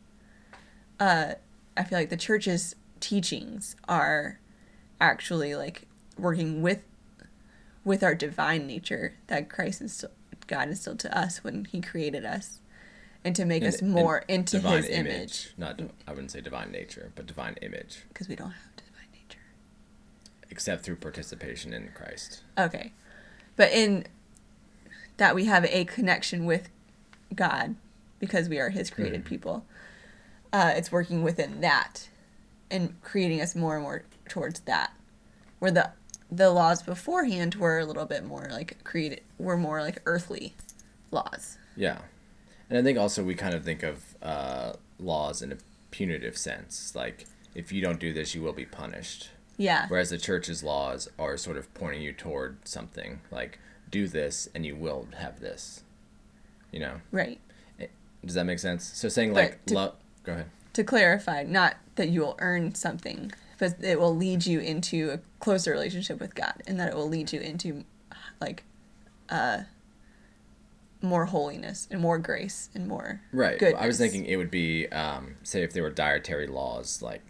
[0.97, 1.33] Uh,
[1.75, 4.39] I feel like the church's teachings are
[5.01, 5.85] actually like
[6.17, 6.79] working with
[7.83, 10.13] with our divine nature that Christ instilled,
[10.47, 12.61] God instilled to us when He created us,
[13.25, 16.39] and to make And- us more and into divine His image Not, I wouldn't say
[16.39, 18.84] divine nature, but divine image, because we don't have nature.
[20.49, 22.43] Except through participation in Christ.
[22.57, 22.91] Okay.
[23.55, 24.05] But in
[25.17, 26.69] that we have a connection with
[27.33, 27.75] God
[28.19, 29.25] because we are his created Mhm.
[29.27, 29.65] people.
[30.51, 32.09] Uh, it's working within that
[32.71, 34.93] and creating us more and more towards that.
[35.59, 35.91] Where the
[36.31, 40.55] the laws beforehand were a little bit more like created were more like earthly
[41.11, 41.57] laws.
[41.75, 41.99] Yeah.
[42.69, 45.57] And I think also we kind of think of uh, laws in a
[45.91, 46.95] punitive sense.
[46.95, 49.29] Like, if you don't do this, you will be punished.
[49.57, 49.85] Yeah.
[49.87, 53.21] Whereas the church's laws are sort of pointing you toward something.
[53.31, 55.83] Like, do this and you will have this.
[56.71, 57.01] You know?
[57.11, 57.39] Right.
[58.25, 58.83] Does that make sense?
[58.83, 60.47] So saying, But like, to- go ahead.
[60.73, 65.19] To clarify, not that you will earn something, but it will lead you into a
[65.39, 67.85] closer relationship with God and that it will lead you into
[68.41, 68.63] like
[69.29, 69.59] uh
[71.01, 73.59] more holiness and more grace and more Right.
[73.59, 73.81] goodness.
[73.81, 77.21] I was thinking it would be, um, say, if there were dietary laws, like,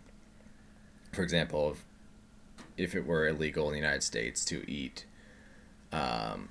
[1.11, 1.85] for example, if,
[2.77, 5.05] if it were illegal in the United States to eat
[5.91, 6.49] um,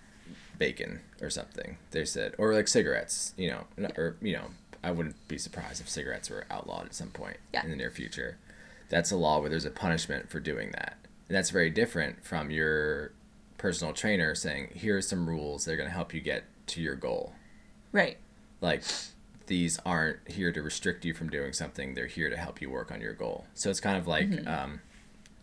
[0.59, 4.47] bacon or something, they said, or like cigarettes, you know, n- or, you know,
[4.83, 7.65] I wouldn't be surprised if cigarettes were outlawed at some point Yeah.
[7.65, 8.39] in the near future.
[8.89, 10.97] That's a law where there's a punishment for doing that.
[11.29, 13.13] And that's very different from your
[13.59, 16.81] personal trainer saying, here are some rules that are going to help you get to
[16.83, 17.33] your goal
[17.93, 18.17] right.
[18.63, 18.83] like
[19.47, 22.91] these aren't here to restrict you from doing something they're here to help you work
[22.91, 24.49] on your goal so it's kind of like Mm-hmm.
[24.49, 24.81] um,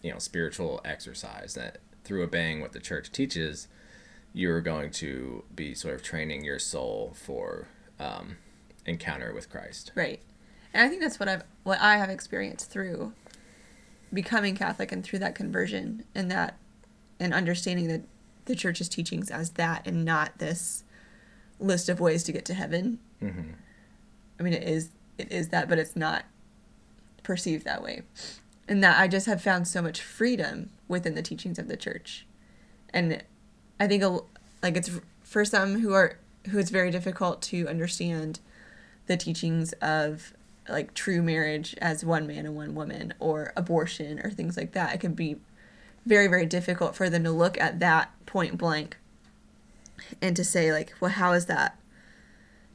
[0.01, 3.67] you know spiritual exercise that through obeying what the church teaches
[4.33, 7.67] you're going to be sort of training your soul for
[7.99, 8.37] um,
[8.85, 10.21] encounter with christ Right.
[10.73, 13.13] And I think that's what I've what I have experienced through
[14.13, 16.57] becoming Catholic and through that conversion and that
[17.19, 18.01] and understanding that
[18.45, 20.83] the church's teachings as that and not this
[21.59, 22.99] list of ways to get to heaven.
[23.21, 23.51] mm-hmm.
[24.39, 26.25] I mean it is it is that but it's not
[27.23, 28.03] perceived that way.
[28.71, 32.25] And that I just have found so much freedom within the teachings of the church.
[32.93, 33.21] And
[33.81, 34.01] I think
[34.63, 36.17] like it's for some who are
[36.49, 38.39] who it's very difficult to understand
[39.07, 40.33] the teachings of
[40.69, 44.95] like true marriage as one man and one woman or abortion or things like that.
[44.95, 45.35] It can be
[46.05, 48.95] very very difficult for them to look at that point blank
[50.21, 51.77] and to say like, well, how is that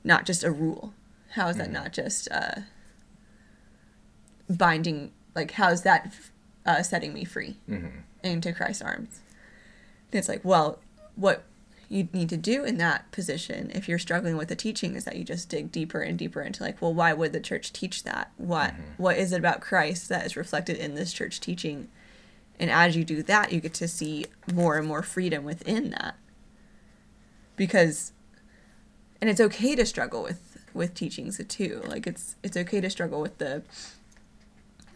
[0.05, 0.93] not just a rule?
[1.31, 2.61] How is that not just uh,
[4.51, 5.13] binding?
[5.37, 6.13] Like, how is that
[6.65, 7.99] uh, setting me free Mm-hmm.
[8.25, 9.21] into Christ's arms?
[10.11, 10.81] And it's like, well,
[11.15, 11.45] what
[11.89, 15.15] you need to do in that position, if you're struggling with the teaching, is that
[15.17, 18.33] you just dig deeper and deeper into like, well, why would the church teach that?
[18.39, 21.87] What what is it about Christ that is reflected in this church teaching?
[22.59, 26.17] And as you do that, you get to see more and more freedom within that.
[27.57, 28.13] Because
[29.21, 31.83] and it's okay to struggle with with teachings too.
[31.87, 33.63] Like it's it's okay to struggle with the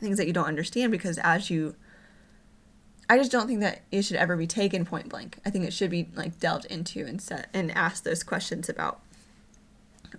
[0.00, 1.74] things that you don't understand because as you
[3.10, 5.40] I just don't think that it should ever be taken point blank.
[5.44, 9.00] I think it should be like delved into and set and asked those questions about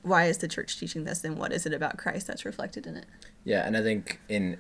[0.02, 2.98] why is the church teaching this and what is it about Christ that's reflected in
[2.98, 3.06] it.
[3.46, 4.58] Yeah, and I think in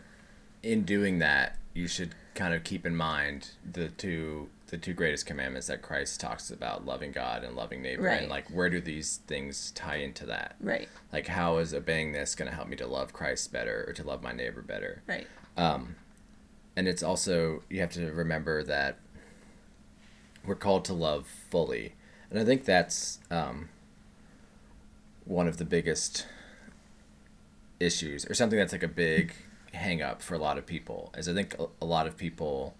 [0.63, 5.25] in doing that, you should kind of keep in mind the two the two greatest
[5.25, 8.21] commandments that Christ talks about, loving God and loving neighbor, Right.
[8.21, 10.55] and like where do these things tie into that?
[10.59, 10.87] Right.
[11.13, 14.03] Like how is obeying this going to help me to love Christ better or to
[14.03, 15.03] love my neighbor better?
[15.07, 15.27] Right.
[15.57, 15.95] Um,
[16.75, 18.97] and it's also you have to remember that
[20.45, 21.93] we're called to love fully,
[22.29, 23.69] and I think that's um,
[25.25, 26.25] one of the biggest
[27.79, 29.33] issues, or something that's like a big
[29.73, 31.13] hang up for a lot of people.
[31.17, 32.75] Is I think a, a lot of people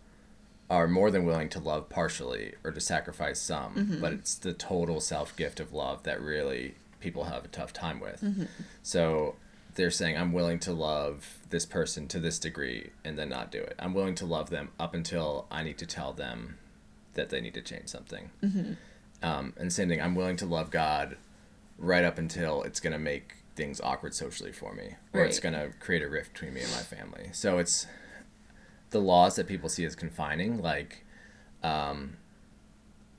[0.72, 4.00] are more than willing to love partially or to sacrifice some, mm-hmm.
[4.00, 8.00] but it's the total self gift of love that really people have a tough time
[8.00, 8.22] with.
[8.22, 8.46] Mm-hmm.
[8.82, 9.36] So
[9.76, 13.60] they're saying, I'm willing to love this person to this degree and then not do
[13.60, 13.76] it.
[13.80, 16.58] I'm willing to love them up until I need to tell them
[17.16, 18.30] that they need to change something.
[18.42, 18.74] Mm-hmm.
[19.22, 21.18] Um, and same thing, I'm willing to love God
[21.78, 25.54] right up until it's going to make things awkward socially for me or it's going
[25.54, 27.30] to create a rift between me and my family.
[27.34, 27.88] So it's
[28.92, 31.04] the laws that people see as confining, like,
[31.64, 32.18] um,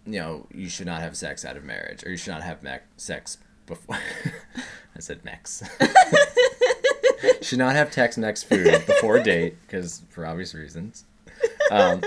[0.07, 2.61] you know, you should not have sex out of marriage or you should not have
[2.97, 3.99] sex before.
[4.97, 5.63] I said mex.
[7.43, 11.05] should not have Tex Mex food before date because for obvious reasons.
[11.71, 12.03] Um,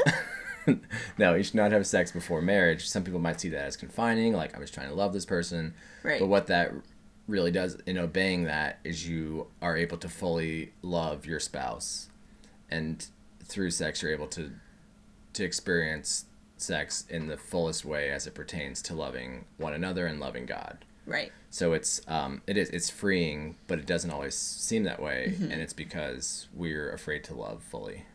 [1.18, 2.88] no, you should not have sex before marriage.
[2.88, 5.74] Some people might see that as confining, like I'm just trying to love this person.
[6.04, 6.20] Right.
[6.20, 6.74] But what that
[7.28, 12.10] really does in obeying that is you are able to fully love your spouse,
[12.70, 13.06] and
[13.48, 14.52] through sex you're able to
[15.34, 16.26] to experience
[16.58, 20.86] sex in the fullest way as it pertains to loving one another and loving God.
[21.06, 21.32] Right.
[21.50, 25.62] So it's um it is it's freeing, but it doesn't always seem that way, and
[25.62, 28.06] it's because we're afraid to love fully.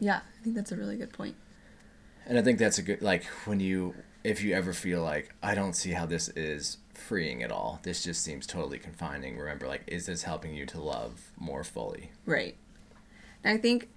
[0.00, 1.36] Yeah, I think that's a really good point.
[2.26, 5.54] And I think that's a good like when you if you ever feel like I
[5.54, 7.80] don't see how this is freeing at all.
[7.82, 9.38] This just seems totally confining.
[9.38, 12.10] Remember like is this helping you to love more fully?
[12.26, 12.56] Right.
[13.42, 13.88] And I think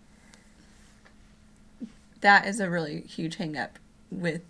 [2.21, 3.79] that is a really huge hang up
[4.11, 4.41] with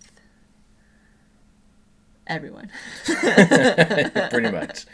[2.26, 2.70] everyone.
[3.04, 4.86] Pretty much.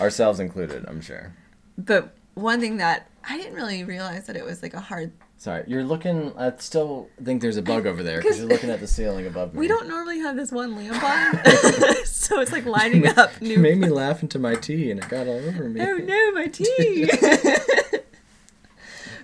[0.00, 1.34] Ourselves included, I'm sure.
[1.78, 5.64] But one thing that I didn't really realize that it was like a hard Sorry,
[5.66, 6.32] you're looking.
[6.38, 9.52] I still think there's a bug over there because you're looking at the ceiling above
[9.54, 9.58] me.
[9.58, 11.44] We don't normally have this one lamp on,
[12.04, 13.58] so it's like lighting up You new.
[13.58, 15.80] made me laugh into my tea and it got all over me.
[15.80, 17.10] Oh no, my tea!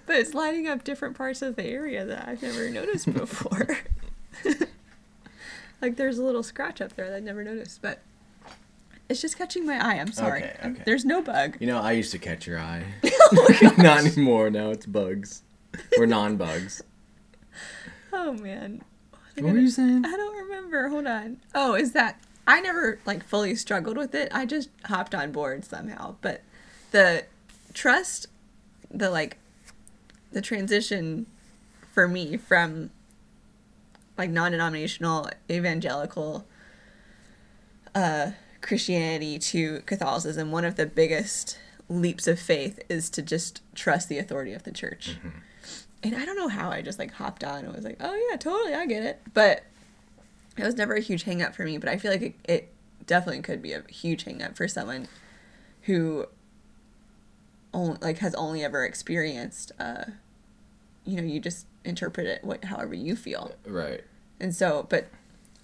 [0.09, 3.79] But it's lighting up different parts of the area that I've never noticed before.
[5.83, 8.01] like there's a little scratch up there that I've never noticed, but
[9.09, 10.01] it's just catching my eye.
[10.01, 10.44] I'm sorry.
[10.44, 10.83] Okay, okay.
[10.85, 11.59] There's no bug.
[11.61, 12.83] You know, I used to catch your eye.
[13.31, 14.49] Oh Not anymore.
[14.49, 15.42] Now it's bugs.
[15.99, 16.83] Or non-bugs.
[18.11, 18.83] Oh man.
[19.12, 20.07] Oh, I What were you saying?
[20.07, 20.88] I don't remember.
[20.88, 21.37] Hold on.
[21.55, 24.31] Oh, is that I never like fully struggled with it.
[24.33, 26.14] I just hopped on board somehow.
[26.23, 26.40] But
[26.90, 27.27] the
[27.75, 28.29] trust,
[28.90, 29.37] the like,
[30.33, 31.27] the transition
[31.93, 32.91] for me from
[34.17, 36.47] like non-denominational evangelical
[37.95, 44.09] uh Christianity to Catholicism, one of the biggest leaps of faith is to just trust
[44.09, 45.17] the authority of the church.
[46.03, 48.37] And I don't know how I just like hopped on and was like, oh yeah,
[48.37, 49.21] totally, I get it.
[49.33, 49.64] But
[50.57, 52.73] it was never a huge hang up for me, but I feel like it, it
[53.07, 55.09] definitely could be a huge hang up for someone
[55.83, 56.27] who
[57.79, 60.05] only like has only ever experienced uh
[61.05, 63.53] you know, you just interpret it what however you feel.
[63.67, 64.05] Right.
[64.38, 65.09] And so, but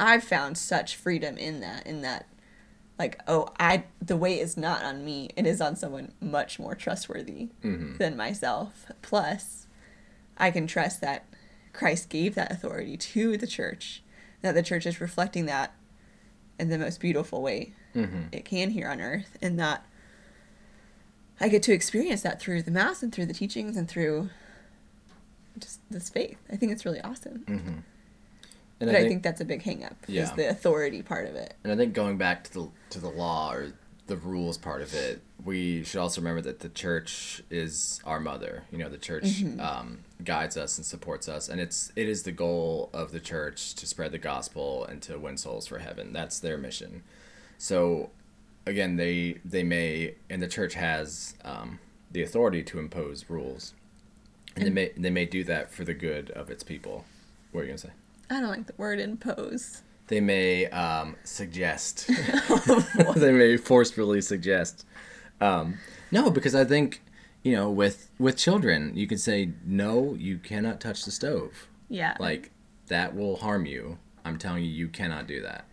[0.00, 2.27] I've found such freedom in that, in that,
[2.98, 5.29] like, oh, I, the weight is not on me.
[5.37, 7.98] It is on someone much more trustworthy Mhm.
[7.98, 8.87] than myself.
[9.03, 9.66] Plus,
[10.38, 11.27] I can trust that
[11.74, 14.03] Christ gave that authority to the church,
[14.40, 15.74] that the church is reflecting that
[16.59, 18.29] in the most beautiful way Mhm.
[18.33, 19.85] it can here on earth, and that
[21.40, 24.31] I get to experience that through the Mass and through the teachings and through
[25.59, 26.38] just this faith.
[26.51, 27.44] I think it's really awesome.
[27.47, 27.83] Mhm.
[28.81, 31.55] And but I think, that's a big hang up is the authority part of it.
[31.62, 33.73] And I think going back to the to the law or
[34.07, 38.64] the rules part of it, we should also remember that the church is our mother.
[38.70, 39.61] You know, the church Mm-hmm.
[39.61, 43.75] um, guides us and supports us, and it's it is the goal of the church
[43.77, 46.12] to spread the gospel and to win souls for heaven.
[46.12, 47.03] That's their mission.
[47.57, 48.11] So,
[48.66, 51.79] again, they they may and the church has um,
[52.11, 53.74] the authority to impose rules,
[54.57, 57.05] and they may they may do that for the good of its people.
[57.53, 57.90] What are you gonna say?
[58.31, 59.83] I don't like the word impose.
[60.09, 62.09] they may um, suggest
[63.16, 64.85] they may forcefully suggest
[65.40, 65.79] um,
[66.11, 67.03] no because i think
[67.42, 72.16] you know with with children you can say no you cannot touch the stove Yeah.
[72.20, 72.50] like
[72.88, 75.64] that will harm you i'm telling you you cannot do that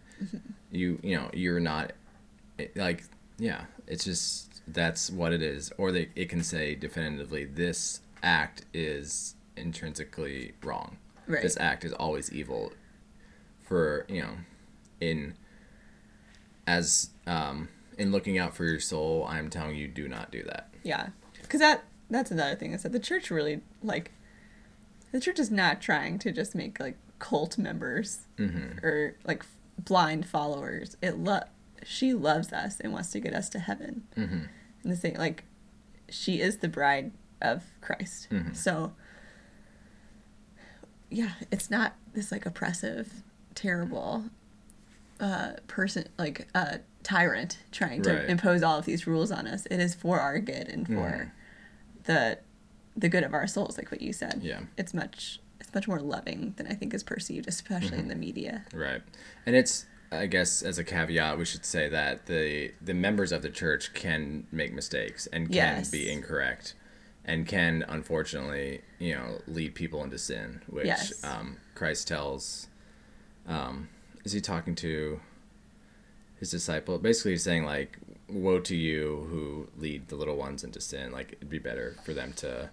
[0.71, 1.91] you you know you're not
[2.61, 3.03] it- like
[3.37, 8.65] yeah it's just that's what it is or they it can say definitively this act
[8.73, 10.97] is intrinsically wrong
[11.27, 11.41] Right.
[11.41, 12.71] this act is always evil
[13.61, 14.33] for you know
[14.99, 15.35] in
[16.67, 20.71] as um in looking out for your soul i'm telling you do not do that
[20.83, 21.09] yeah.
[21.41, 24.11] Because that that's another thing is that the church really like
[25.11, 28.83] the church is not trying to just make like cult members mm-hmm.
[28.85, 29.45] or like
[29.77, 30.97] blind followers.
[31.01, 31.43] It lo-
[31.83, 34.03] she loves us and wants to get us to heaven.
[34.15, 34.39] Mm-hmm.
[34.83, 35.43] And the same, like
[36.09, 38.27] she is the bride of Christ.
[38.29, 38.55] Mhm.
[38.55, 38.93] So
[41.09, 43.23] yeah, it's not this like oppressive,
[43.55, 44.25] terrible
[45.19, 48.29] uh person like uh tyrant trying to Right.
[48.29, 49.65] impose all of these rules on us.
[49.67, 51.31] It is for our good and for Mhm.
[52.05, 52.39] the
[52.95, 54.39] the good of our souls, like what you said.
[54.43, 54.61] Yeah.
[54.77, 57.99] It's much it's much more loving than I think is perceived, especially Mm-hmm.
[57.99, 58.65] in the media.
[58.73, 59.01] Right.
[59.45, 63.41] And it's I guess as a caveat we should say that the the members of
[63.41, 65.91] the church can make mistakes and can Yes.
[65.91, 66.73] be incorrect
[67.23, 71.23] and can unfortunately, you know, lead people into sin, which Yes.
[71.23, 72.67] um, Christ tells
[73.47, 73.89] um,
[74.25, 75.19] is he talking to
[76.39, 76.97] his disciple?
[76.99, 77.97] Basically he's saying like
[78.27, 82.13] woe to you who lead the little ones into sin, like it'd be better for
[82.13, 82.69] them to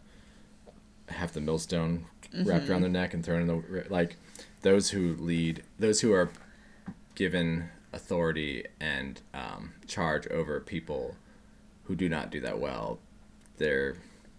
[1.08, 2.04] have the millstone
[2.44, 4.16] wrapped around their neck and thrown in the like
[4.62, 6.30] those who lead those who are
[7.18, 11.16] given authority and um, charge over people
[11.84, 13.00] who do not do that well
[13.56, 13.96] they're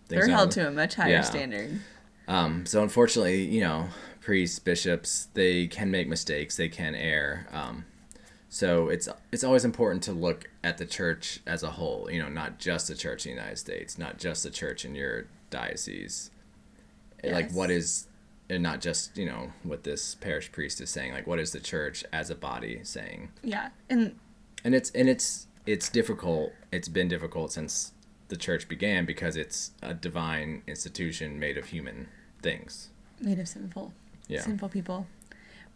[0.07, 1.21] They're held to a much higher Yeah.
[1.23, 1.81] standard.
[2.29, 3.89] um, so unfortunately you know
[4.21, 7.83] priests bishops they can make mistakes they can err um,
[8.47, 12.29] so it's it's always important to look at the church as a whole you know
[12.29, 16.31] not just the church in the united states not just the church in your diocese
[17.23, 18.07] like what is
[18.49, 21.59] and not just you know what this parish priest is saying like what is the
[21.59, 23.69] church as a body saying Yeah.
[23.89, 24.15] And
[24.63, 27.93] and it's and it's it's difficult it's been difficult since
[28.29, 32.07] the church began because it's a divine institution made of human
[32.41, 32.89] things
[33.21, 33.93] made of sinful
[34.27, 35.07] yeah sinful people.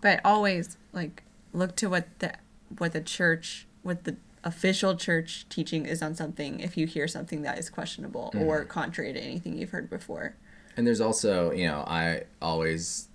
[0.01, 2.33] But always like look to what the
[2.77, 7.43] what the church what the official church teaching is on something if you hear something
[7.43, 8.43] that is questionable Mm-hmm.
[8.47, 10.35] or contrary to anything you've heard before.
[10.77, 13.07] And there's also you know i always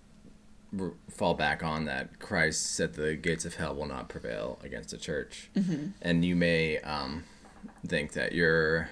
[0.78, 4.90] r- fall back on that christ said the gates of hell will not prevail against
[4.90, 5.50] the church.
[5.56, 5.88] Mm-hmm.
[6.02, 7.24] And you may um,
[7.86, 8.90] think that your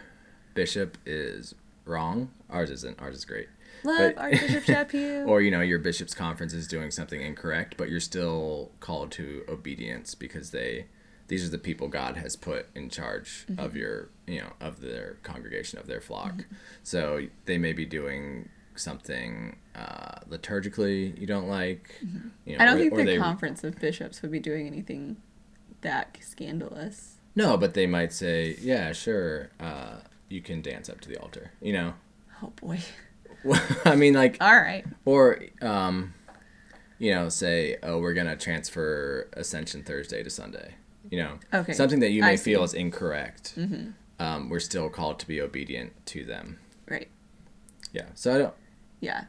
[0.54, 1.54] bishop is
[1.84, 2.30] wrong.
[2.50, 3.00] Ours isn't.
[3.00, 3.48] Ours is great.
[3.84, 5.26] Love But- Archbishop Chaput.
[5.26, 9.44] or you know your bishop's conference is doing something incorrect but you're still called to
[9.48, 10.86] obedience because they
[11.28, 13.76] these are the people god has put in charge of mm-hmm.
[13.76, 16.32] your you know of their congregation of their flock.
[16.32, 16.54] Mm-hmm.
[16.82, 18.48] So they may be doing
[18.78, 21.94] something uh, liturgically you don't like
[22.44, 24.66] you know I don't or- think or the they- conference of bishops would be doing
[24.66, 25.16] anything
[25.82, 27.16] that scandalous.
[27.34, 29.96] no but they might say yeah sure uh,
[30.28, 31.94] you can dance up to the altar you know
[32.42, 32.78] Oh boy.
[33.84, 34.84] i mean like All right.
[35.04, 36.12] Or, um,
[36.98, 40.74] you know, say, oh, we're gonna transfer Ascension Thursday to Sunday.
[41.10, 42.52] You know, Okay, something that you I may see.
[42.52, 43.54] feel is incorrect.
[44.18, 46.58] Um, we're still called to be obedient to them.
[46.88, 47.08] Right.
[47.92, 48.06] Yeah.
[48.14, 48.54] So I don't.
[49.00, 49.24] Yeah.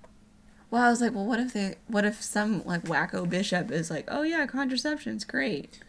[0.70, 3.90] Well, I was like, well, what if they, what if some like wacko bishop is
[3.90, 5.80] like, oh yeah, contraception's great.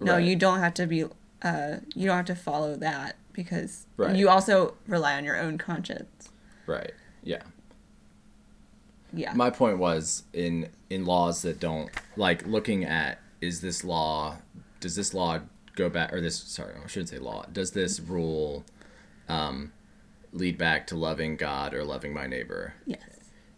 [0.00, 0.24] No, Right.
[0.24, 1.04] you don't have to be,
[1.42, 4.16] uh, you don't have to follow that because Right.
[4.16, 6.30] you also rely on your own conscience.
[6.66, 6.92] Right.
[7.22, 7.42] Yeah.
[9.12, 9.32] Yeah.
[9.34, 14.38] My point was in in laws that don't like looking at is this law
[14.80, 15.38] does this law
[15.76, 18.64] go back or this sorry I shouldn't say law does this rule
[19.28, 19.72] um,
[20.32, 23.00] lead back to loving God or loving my neighbor yes.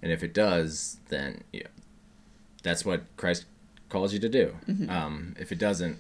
[0.02, 1.66] And if it does then yeah
[2.62, 3.44] that's what Christ
[3.88, 4.56] calls you to do
[4.88, 5.98] um, if it doesn't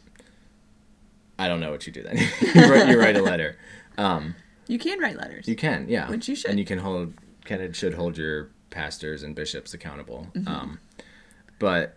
[1.38, 3.56] I don't know what you do then you, write, you write a letter
[3.98, 4.34] um,
[4.66, 5.48] You can write letters.
[5.48, 6.08] you can, yeah.
[6.10, 6.50] Which you should.
[6.50, 10.26] And you can hold, can and should hold your pastors and bishops accountable.
[10.34, 10.48] Mm-hmm.
[10.48, 10.78] Um,
[11.58, 11.96] but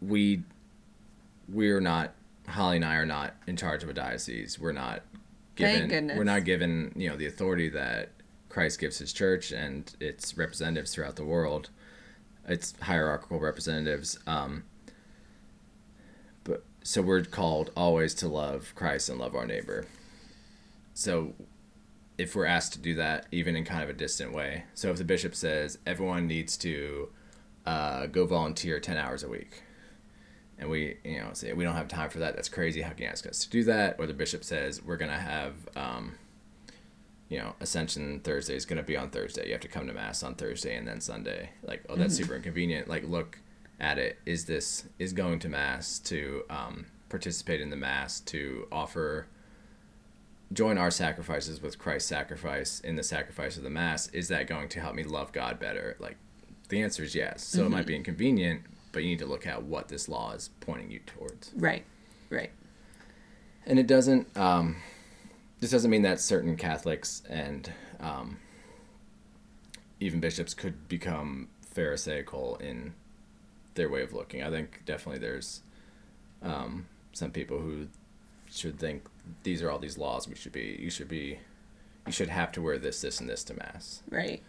[0.00, 0.42] we,
[1.48, 2.12] we're not.
[2.48, 4.56] Holly and I are not in charge of a diocese.
[4.56, 5.02] We're not
[5.56, 5.88] Thank given.
[5.88, 6.16] goodness.
[6.16, 8.10] We're not given, you know, the authority that
[8.56, 11.68] Christ gives His church and its representatives throughout the world.
[12.48, 14.18] Its hierarchical representatives.
[14.26, 14.64] Um,
[16.42, 19.86] but so we're called always to love Christ and love our neighbor.
[20.94, 21.34] So
[22.16, 24.64] if we're asked to do that, even in kind of a distant way.
[24.72, 27.10] So if the bishop says everyone needs to
[27.66, 29.64] uh, go volunteer 10 hours a week,
[30.58, 32.80] and we, you know, say we don't have time for that, that's crazy.
[32.80, 33.96] How can you ask us to do that?
[33.98, 36.14] Or the bishop says we're going to have, um,
[37.28, 39.46] you know, Ascension Thursday is going to be on Thursday.
[39.46, 41.50] You have to come to Mass on Thursday and then Sunday.
[41.62, 42.88] Like, oh, that's super inconvenient.
[42.88, 43.38] Like, look
[43.80, 44.18] at it.
[44.24, 49.26] Is this, is going to Mass to um, participate in the Mass, to offer
[50.52, 54.68] join our sacrifices with Christ's sacrifice in the sacrifice of the Mass, is that going
[54.70, 55.96] to help me love God better?
[55.98, 56.16] Like,
[56.68, 57.44] the answer is yes.
[57.44, 58.62] So it might be inconvenient,
[58.92, 61.52] but you need to look at what this law is pointing you towards.
[61.56, 61.84] Right.
[62.30, 62.50] Right.
[63.66, 64.76] And it doesn't, um,
[65.60, 68.38] this doesn't mean that certain Catholics and um,
[70.00, 72.94] even bishops could become Pharisaical in
[73.74, 74.42] their way of looking.
[74.42, 75.62] I think definitely there's
[76.42, 77.88] um, some people who
[78.50, 79.04] should think
[79.42, 81.38] these are all these laws we should be, you should be,
[82.06, 84.02] you should have to wear this, this, and this to Mass.
[84.10, 84.42] Right.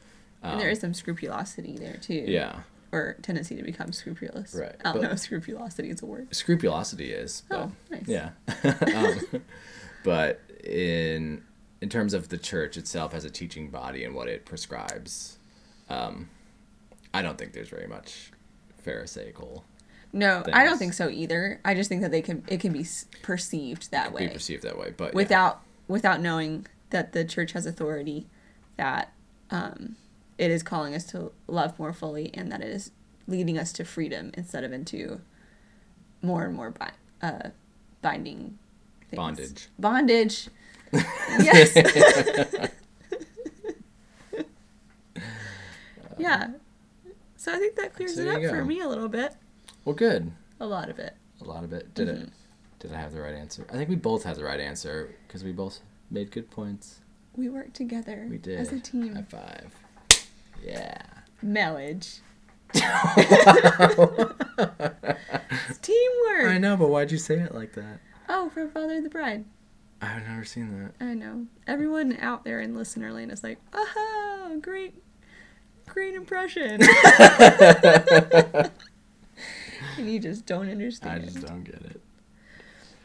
[0.43, 2.24] and there is some scrupulosity there too.
[2.26, 2.60] Um, Yeah.
[2.93, 4.53] Or tendency to become scrupulous.
[4.55, 6.34] Right, I don't but- know if scrupulosity is a word.
[6.34, 8.08] Scrupulosity is, but Oh, nice.
[8.08, 8.30] yeah.
[8.95, 9.41] um,
[10.05, 11.43] but in
[11.82, 15.38] in terms of the church itself as a teaching body and what it prescribes,
[15.89, 16.30] um,
[17.13, 18.32] I don't think there's very much
[18.84, 19.63] Pharisaical
[20.13, 21.59] No, I don't think so either.
[21.63, 22.86] I just think that they can it can be
[23.22, 24.93] perceived that be way perceived that way.
[24.95, 25.15] But yeah.
[25.15, 28.28] without without knowing that the church has authority
[28.78, 29.13] that
[29.49, 29.95] um,
[30.38, 32.91] it is calling us to love more fully and that it is
[33.28, 35.22] leading us to freedom instead of into
[36.22, 36.91] more and more bi-
[37.22, 37.49] uh,
[38.01, 38.57] binding
[39.10, 39.18] things.
[39.18, 39.68] Bondage.
[39.80, 40.47] Bondage.
[41.39, 41.76] yes.
[46.18, 46.47] yeah.
[47.36, 49.36] So I think that clears So it up for me a little bit.
[49.86, 50.32] well, good.
[50.60, 51.16] A lot of it.
[51.41, 51.93] A lot of it.
[51.93, 52.24] Did Mm-hmm.
[52.24, 52.30] it?
[52.80, 53.66] Did I have the right answer?
[53.72, 55.80] I think we both had the right answer because we both
[56.12, 57.01] made good points.
[57.36, 58.60] We worked together We did.
[58.60, 59.16] as a team.
[59.16, 59.74] High five.
[60.64, 61.01] Yeah.
[61.41, 62.20] Marriage.
[65.70, 66.45] It's teamwork.
[66.47, 67.99] I know, but why'd you say it like that?
[68.58, 69.45] Oh, for Father of the Bride.
[70.01, 70.93] I've never seen that.
[71.03, 71.45] I know.
[71.68, 74.95] Everyone out there in listener land is like, aha, great,
[75.86, 76.82] great impression.
[77.22, 78.72] and
[79.97, 81.22] you just don't understand.
[81.22, 82.01] I just don't get it.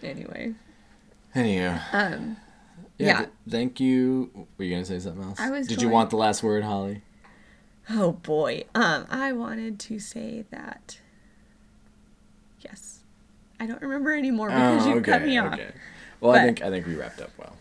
[0.03, 0.55] Anyway,
[1.35, 2.37] Anywho, um,
[2.99, 3.07] yeah.
[3.07, 3.19] Yeah.
[3.19, 4.47] th- thank you.
[4.57, 5.39] Were you gonna say something else?
[5.39, 7.03] I was Did you want the last word, Holly?
[7.91, 10.99] oh boy, um, I wanted to say that.
[13.63, 15.59] Yes, I don't remember anymore because you cut me off.
[15.59, 15.67] Oh,
[16.21, 17.57] Well, I think I think we wrapped up well.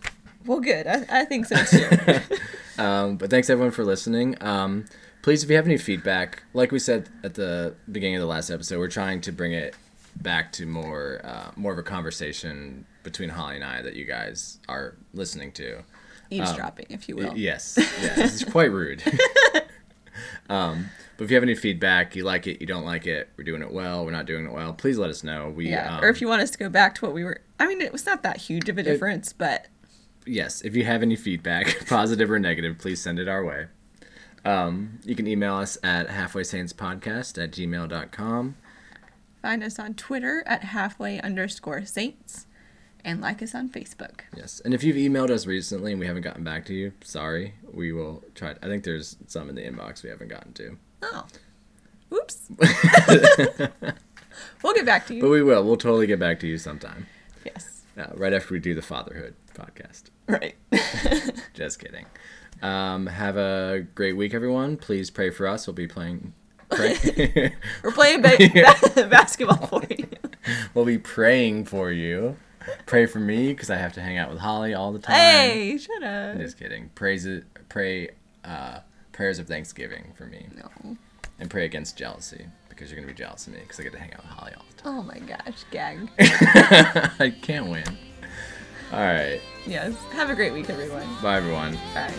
[0.46, 0.88] Well, good.
[0.88, 2.20] I, I think so too.
[2.78, 4.38] Um, but thanks everyone for listening.
[4.42, 4.86] Um,
[5.22, 8.50] please, if you have any feedback, like we said at the beginning of the last
[8.50, 9.76] episode, we're trying to bring it
[10.16, 14.58] back to more uh, more of a conversation between Holly and I that you guys
[14.68, 15.84] are listening to.
[16.32, 17.38] Eavesdropping, if you will.
[17.38, 19.04] Yes, yeah, it's quite rude.
[20.50, 20.88] um,
[21.22, 23.62] but if you have any feedback, you like it, you don't like it, we're doing
[23.62, 25.54] it well, we're not doing it well, please let us know.
[25.56, 27.42] We Yeah, um, or if you want us to go back to what we were.
[27.60, 29.68] I mean, it was not that huge of a difference, but
[30.26, 33.68] yes, if you have any feedback, positive or negative, please send it our way.
[34.44, 38.56] Um, you can email us at halfwaysaintspodcast at gmail.com.
[39.44, 42.48] find us on Twitter at halfway underscore saints
[43.06, 44.22] and like us on Facebook.
[44.36, 47.54] Yes, and if you've emailed us recently and we haven't gotten back to you, sorry.
[47.72, 48.56] We will try.
[48.64, 51.26] I think there's some in the inbox we haven't gotten to, Oh,
[52.14, 52.48] oops.
[54.64, 55.22] we'll get back to you.
[55.22, 55.64] but we will.
[55.64, 57.08] We'll totally get back to you sometime.
[57.46, 57.82] yes.
[57.98, 60.04] Uh, right after we do the fatherhood podcast.
[60.28, 60.56] Right.
[61.54, 62.06] Just kidding.
[62.62, 64.78] Um, have a great week, everyone.
[64.78, 65.68] Please pray for us.
[65.68, 66.34] We'll be playing.
[66.70, 67.52] Pray-
[67.84, 70.08] We're playing ba- ba- basketball for you.
[70.74, 72.38] we'll be praying for you.
[72.86, 75.16] Pray for me because I have to hang out with Holly all the time.
[75.16, 76.38] Hey, shut up.
[76.38, 76.90] Just kidding.
[76.96, 77.44] Praise it.
[77.68, 78.10] Pray.
[78.46, 78.80] Uh,
[79.22, 80.98] prayers of thanksgiving for me, No.
[81.38, 84.00] and pray against jealousy because you're gonna be jealous of me because I get to
[84.00, 84.98] hang out with Holly all the time.
[84.98, 86.10] Oh my gosh, gag.
[86.20, 87.84] I can't win.
[88.92, 89.40] All right.
[89.68, 89.94] yes.
[90.14, 91.08] Have a great week, everyone.
[91.22, 91.78] Bye, everyone.
[91.94, 92.12] Bye.